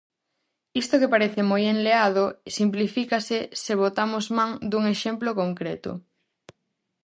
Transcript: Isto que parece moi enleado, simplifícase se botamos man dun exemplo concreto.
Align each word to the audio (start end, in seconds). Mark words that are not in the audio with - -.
Isto 0.81 0.99
que 1.01 1.11
parece 1.13 1.41
moi 1.51 1.63
enleado, 1.73 2.23
simplifícase 2.59 3.37
se 3.63 3.73
botamos 3.83 4.25
man 4.37 4.51
dun 4.71 4.83
exemplo 4.95 5.29
concreto. 5.41 5.91